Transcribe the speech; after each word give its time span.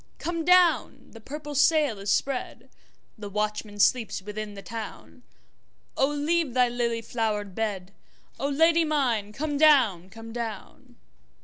Come 0.17 0.43
down! 0.43 1.09
the 1.11 1.21
purple 1.21 1.53
sail 1.53 1.99
is 1.99 2.09
spread, 2.09 2.71
The 3.19 3.29
watchman 3.29 3.79
sleeps 3.79 4.19
within 4.19 4.55
the 4.55 4.63
town,O 4.63 6.07
leave 6.07 6.55
thy 6.55 6.69
lily 6.69 7.03
flowered 7.03 7.53
bed,O 7.53 8.49
Lady 8.49 8.83
mine 8.83 9.31
come 9.31 9.59
down, 9.59 10.09
come 10.09 10.33
down! 10.33 10.95